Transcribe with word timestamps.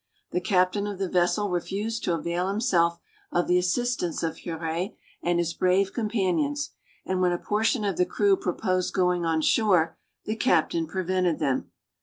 The 0.31 0.41
captain 0.41 0.87
of 0.87 0.97
the 0.97 1.07
vessel 1.07 1.47
refused 1.51 2.03
to 2.05 2.15
avail 2.15 2.47
himself 2.47 2.97
of 3.31 3.45
the 3.47 3.59
assistance 3.59 4.23
of 4.23 4.37
Heuret 4.39 4.95
and 5.21 5.37
his 5.37 5.53
brave 5.53 5.93
companions, 5.93 6.71
and 7.05 7.21
when 7.21 7.33
a 7.33 7.37
portion 7.37 7.85
of 7.85 7.97
the 7.97 8.05
crew 8.07 8.35
proposed 8.35 8.95
going 8.95 9.25
on 9.25 9.41
shore 9.41 9.99
the 10.25 10.35
captain 10.35 10.87
prevented 10.87 11.37
them. 11.37 11.69